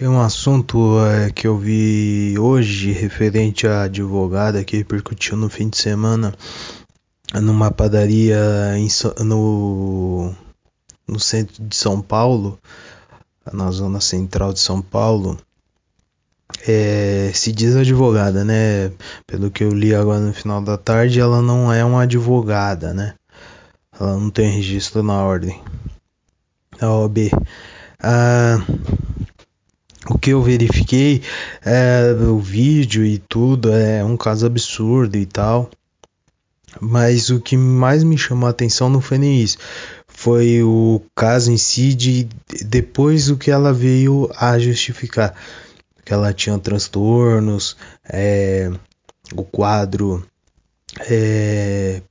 Tem 0.00 0.08
um 0.08 0.22
assunto 0.22 0.98
é, 1.04 1.30
que 1.30 1.46
eu 1.46 1.58
vi 1.58 2.34
hoje 2.38 2.90
referente 2.90 3.66
à 3.66 3.82
advogada 3.82 4.64
que 4.64 4.78
repercutiu 4.78 5.36
no 5.36 5.50
fim 5.50 5.68
de 5.68 5.76
semana 5.76 6.32
numa 7.34 7.70
padaria 7.70 8.38
em, 8.78 8.88
no, 9.22 10.34
no 11.06 11.20
centro 11.20 11.62
de 11.62 11.76
São 11.76 12.00
Paulo, 12.00 12.58
na 13.52 13.70
zona 13.70 14.00
central 14.00 14.54
de 14.54 14.60
São 14.60 14.80
Paulo. 14.80 15.36
É, 16.66 17.30
se 17.34 17.52
diz 17.52 17.76
advogada, 17.76 18.42
né? 18.42 18.90
Pelo 19.26 19.50
que 19.50 19.62
eu 19.62 19.68
li 19.68 19.94
agora 19.94 20.20
no 20.20 20.32
final 20.32 20.62
da 20.62 20.78
tarde, 20.78 21.20
ela 21.20 21.42
não 21.42 21.70
é 21.70 21.84
uma 21.84 22.04
advogada, 22.04 22.94
né? 22.94 23.16
Ela 24.00 24.16
não 24.16 24.30
tem 24.30 24.50
registro 24.50 25.02
na 25.02 25.22
ordem. 25.22 25.60
A 26.80 26.88
OAB. 26.88 27.18
Ah, 28.02 28.56
o 30.10 30.18
que 30.18 30.30
eu 30.30 30.42
verifiquei 30.42 31.22
é 31.64 32.12
o 32.12 32.38
vídeo 32.38 33.04
e 33.04 33.18
tudo 33.18 33.72
é 33.72 34.04
um 34.04 34.16
caso 34.16 34.44
absurdo 34.44 35.16
e 35.16 35.24
tal. 35.24 35.70
Mas 36.80 37.30
o 37.30 37.40
que 37.40 37.56
mais 37.56 38.02
me 38.04 38.18
chamou 38.18 38.46
a 38.46 38.50
atenção 38.50 38.88
não 38.88 39.00
foi 39.00 39.18
nem 39.18 39.40
isso. 39.40 39.58
Foi 40.06 40.62
o 40.62 41.00
caso 41.14 41.50
em 41.50 41.56
si 41.56 41.94
de 41.94 42.28
depois 42.64 43.26
do 43.26 43.36
que 43.36 43.50
ela 43.50 43.72
veio 43.72 44.30
a 44.36 44.58
justificar. 44.58 45.34
Que 46.04 46.12
ela 46.12 46.32
tinha 46.32 46.58
transtornos, 46.58 47.76
é, 48.08 48.70
o 49.34 49.44
quadro 49.44 50.24
é, 51.08 52.02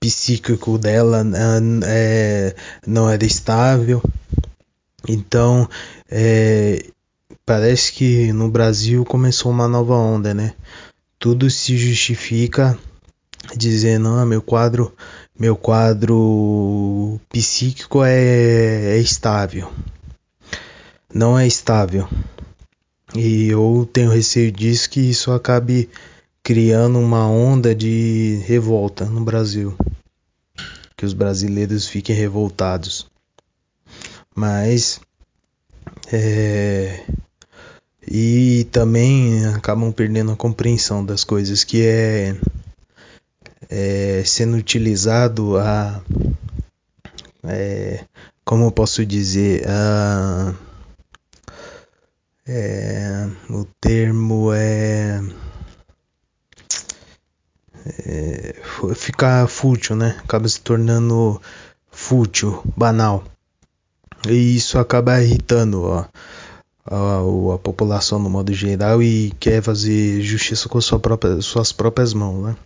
psíquico 0.00 0.78
dela 0.78 1.24
é, 1.86 2.54
não 2.86 3.08
era 3.08 3.24
estável. 3.24 4.02
Então, 5.08 5.68
é, 6.10 6.84
parece 7.44 7.92
que 7.92 8.32
no 8.32 8.50
Brasil 8.50 9.04
começou 9.04 9.50
uma 9.50 9.68
nova 9.68 9.94
onda, 9.94 10.32
né? 10.32 10.54
Tudo 11.18 11.50
se 11.50 11.76
justifica 11.76 12.78
dizendo, 13.56 14.08
ah, 14.08 14.24
meu 14.24 14.40
quadro, 14.40 14.94
meu 15.38 15.56
quadro 15.56 17.20
psíquico 17.28 18.04
é, 18.04 18.96
é 18.96 18.98
estável. 18.98 19.72
Não 21.12 21.38
é 21.38 21.46
estável. 21.46 22.08
E 23.14 23.48
eu 23.48 23.88
tenho 23.92 24.10
receio 24.10 24.50
disso 24.50 24.88
que 24.88 25.00
isso 25.00 25.32
acabe 25.32 25.90
criando 26.42 26.98
uma 26.98 27.28
onda 27.28 27.74
de 27.74 28.42
revolta 28.46 29.04
no 29.04 29.22
Brasil. 29.22 29.76
Que 30.96 31.04
os 31.04 31.12
brasileiros 31.12 31.86
fiquem 31.86 32.16
revoltados. 32.16 33.06
Mas 34.34 35.00
é, 36.10 37.04
e 38.06 38.66
também 38.72 39.46
acabam 39.46 39.92
perdendo 39.92 40.32
a 40.32 40.36
compreensão 40.36 41.04
das 41.04 41.24
coisas 41.24 41.64
que 41.64 41.86
é, 41.86 42.36
é 43.70 44.22
sendo 44.24 44.56
utilizado 44.56 45.58
a 45.58 46.02
é, 47.44 48.04
como 48.44 48.66
eu 48.66 48.72
posso 48.72 49.04
dizer 49.06 49.64
a, 49.68 50.54
é, 52.46 53.28
o 53.50 53.64
termo 53.80 54.52
é, 54.52 55.20
é 58.06 58.54
ficar 58.94 59.46
fútil, 59.48 59.96
né? 59.96 60.16
Acaba 60.22 60.48
se 60.48 60.60
tornando 60.60 61.40
fútil, 61.90 62.62
banal. 62.76 63.24
E 64.28 64.56
isso 64.56 64.78
acaba 64.78 65.20
irritando 65.20 65.82
ó, 65.82 66.04
a, 66.86 67.54
a, 67.54 67.58
população 67.58 68.18
no 68.18 68.28
modo 68.30 68.52
geral 68.52 69.02
e 69.02 69.32
quer 69.38 69.62
fazer 69.62 70.20
justiça 70.20 70.68
com 70.68 70.80
sua 70.80 70.98
própria, 70.98 71.40
suas 71.40 71.72
próprias 71.72 72.12
mãos, 72.12 72.42
né? 72.42 72.56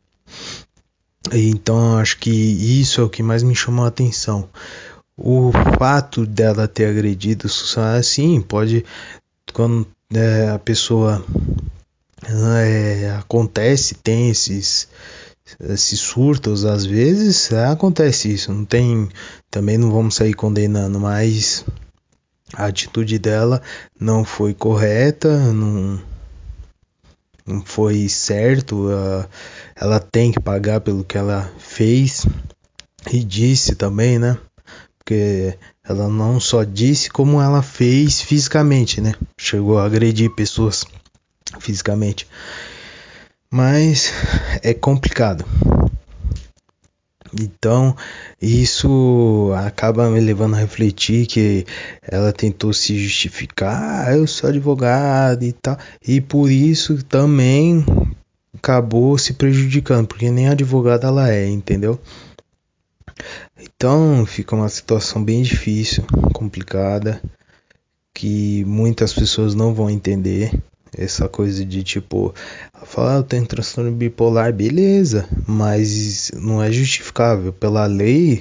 Então 1.33 1.99
acho 1.99 2.19
que 2.19 2.31
isso 2.31 3.01
é 3.01 3.05
o 3.05 3.11
que 3.11 3.23
mais 3.23 3.43
me 3.43 3.55
chamou 3.55 3.85
a 3.85 3.89
atenção. 3.89 4.49
O 5.17 5.51
fato 5.79 6.27
dela 6.27 6.69
ter 6.69 6.87
agredido 6.87 7.49
Susana, 7.49 8.03
sim, 8.03 8.41
pode 8.41 8.85
quando 9.53 9.87
é, 10.15 10.51
a 10.51 10.59
pessoa 10.59 11.25
é, 12.25 13.17
acontece, 13.19 13.95
tem 13.95 14.31
esses 14.31 14.89
esses 15.61 16.01
surtos 16.01 16.65
às 16.65 16.85
vezes 16.85 17.53
acontece 17.53 18.33
isso 18.33 18.53
não 18.53 18.65
tem 18.65 19.09
também 19.49 19.79
não 19.79 19.93
vamos 19.93 20.17
sair 20.17 20.35
condenando 20.35 20.99
mas 20.99 21.65
a 22.55 22.67
atitude 22.67 23.19
dela 23.19 23.61
não 23.99 24.25
foi 24.25 24.55
correta, 24.55 25.53
não, 25.53 26.01
não 27.47 27.65
foi 27.65 28.09
certo. 28.09 28.89
Ela 29.75 29.99
tem 30.01 30.33
que 30.33 30.41
pagar 30.41 30.81
pelo 30.81 31.05
que 31.05 31.19
ela 31.19 31.51
fez 31.59 32.27
e 33.11 33.23
disse 33.23 33.75
também, 33.75 34.19
né? 34.19 34.39
Porque 34.99 35.57
ela 35.85 36.09
não 36.09 36.41
só 36.41 36.65
disse 36.65 37.11
como 37.11 37.41
ela 37.41 37.63
fez 37.63 38.21
fisicamente, 38.21 39.01
né? 39.01 39.15
Chegou 39.39 39.79
a 39.79 39.85
agredir 39.85 40.35
pessoas 40.35 40.85
fisicamente. 41.61 42.27
Mas 43.51 44.13
é 44.63 44.75
complicado. 44.75 45.45
Então, 47.33 47.97
isso 48.41 49.53
acaba 49.57 50.09
me 50.11 50.21
levando 50.21 50.55
a 50.55 50.59
refletir 50.59 51.27
que 51.27 51.67
ela 52.03 52.33
tentou 52.33 52.73
se 52.73 52.99
justificar, 52.99 54.07
ah, 54.09 54.17
eu 54.17 54.27
sou 54.27 54.51
advogado 54.51 55.43
e 55.43 55.53
tal, 55.53 55.77
e 56.07 56.21
por 56.21 56.51
isso 56.51 57.03
também 57.05 57.85
acabou 58.55 59.19
se 59.19 59.35
prejudicando, 59.35 60.07
porque 60.07 60.31
nem 60.31 60.49
advogada 60.49 61.09
ela 61.09 61.31
é, 61.31 61.47
entendeu? 61.49 62.01
Então, 63.59 64.25
fica 64.27 64.55
uma 64.55 64.69
situação 64.69 65.23
bem 65.23 65.43
difícil, 65.43 66.05
complicada, 66.33 67.21
que 68.15 68.65
muitas 68.65 69.13
pessoas 69.13 69.55
não 69.55 69.75
vão 69.75 69.91
entender 69.91 70.53
essa 70.97 71.29
coisa 71.29 71.65
de 71.65 71.83
tipo, 71.83 72.35
falar, 72.85 73.15
ah, 73.15 73.19
eu 73.19 73.23
tenho 73.23 73.47
transtorno 73.47 73.93
bipolar, 73.93 74.53
beleza, 74.53 75.29
mas 75.47 76.31
não 76.35 76.63
é 76.63 76.73
justificável. 76.73 77.53
Pela 77.53 77.87
lei, 77.87 78.41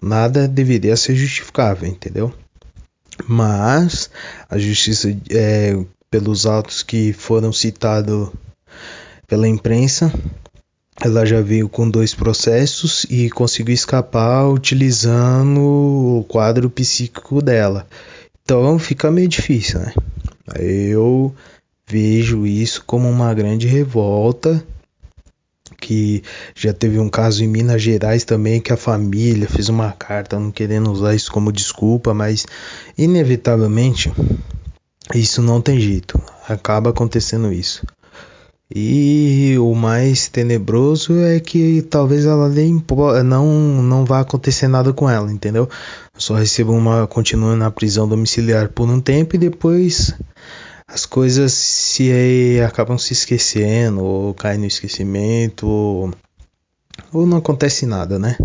nada 0.00 0.46
deveria 0.46 0.96
ser 0.96 1.14
justificável, 1.14 1.88
entendeu? 1.88 2.32
Mas 3.26 4.10
a 4.48 4.58
justiça, 4.58 5.16
é, 5.30 5.76
pelos 6.10 6.46
autos 6.46 6.82
que 6.82 7.12
foram 7.12 7.52
citados 7.52 8.30
pela 9.26 9.48
imprensa, 9.48 10.12
ela 11.00 11.24
já 11.24 11.40
veio 11.40 11.68
com 11.68 11.88
dois 11.88 12.14
processos 12.14 13.06
e 13.08 13.30
conseguiu 13.30 13.74
escapar 13.74 14.48
utilizando 14.48 15.60
o 15.60 16.24
quadro 16.28 16.68
psíquico 16.68 17.40
dela. 17.40 17.86
Então 18.42 18.78
fica 18.78 19.10
meio 19.10 19.28
difícil, 19.28 19.80
né? 19.80 19.92
Eu 20.58 21.34
vejo 21.88 22.46
isso 22.46 22.84
como 22.86 23.08
uma 23.08 23.32
grande 23.32 23.66
revolta 23.66 24.62
que 25.80 26.22
já 26.54 26.72
teve 26.72 26.98
um 26.98 27.08
caso 27.08 27.42
em 27.42 27.48
Minas 27.48 27.80
Gerais 27.80 28.24
também 28.24 28.60
que 28.60 28.72
a 28.72 28.76
família 28.76 29.48
fez 29.48 29.68
uma 29.68 29.92
carta 29.92 30.38
não 30.38 30.50
querendo 30.50 30.90
usar 30.90 31.14
isso 31.14 31.30
como 31.30 31.52
desculpa, 31.52 32.12
mas 32.12 32.46
inevitavelmente 32.96 34.12
isso 35.14 35.40
não 35.40 35.60
tem 35.60 35.80
jeito, 35.80 36.20
acaba 36.48 36.90
acontecendo 36.90 37.52
isso. 37.52 37.86
E 38.74 39.56
o 39.58 39.74
mais 39.74 40.28
tenebroso 40.28 41.18
é 41.22 41.40
que 41.40 41.80
talvez 41.80 42.26
ela 42.26 42.50
nem 42.50 42.84
não 43.24 43.82
não 43.82 44.04
vá 44.04 44.20
acontecer 44.20 44.68
nada 44.68 44.92
com 44.92 45.08
ela, 45.08 45.32
entendeu? 45.32 45.66
Só 46.18 46.34
receba 46.34 46.70
uma 46.72 47.06
continue 47.06 47.56
na 47.56 47.70
prisão 47.70 48.06
domiciliar 48.06 48.68
por 48.68 48.86
um 48.86 49.00
tempo 49.00 49.36
e 49.36 49.38
depois 49.38 50.14
as 50.88 51.04
coisas 51.04 51.52
se 51.52 52.58
acabam 52.66 52.96
se 52.96 53.12
esquecendo 53.12 54.02
ou 54.02 54.34
caem 54.34 54.58
no 54.58 54.66
esquecimento 54.66 55.68
ou, 55.68 56.10
ou 57.12 57.26
não 57.26 57.36
acontece 57.36 57.84
nada, 57.84 58.18
né? 58.18 58.36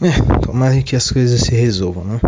É, 0.00 0.40
tomara 0.46 0.80
que 0.82 0.96
as 0.96 1.10
coisas 1.10 1.42
se 1.42 1.54
resolvam, 1.54 2.04
né? 2.04 2.20